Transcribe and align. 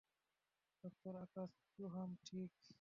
Doctor 0.83 1.13
Akash 1.25 1.49
Chauhan, 1.73 2.09
ঠিক? 2.25 2.51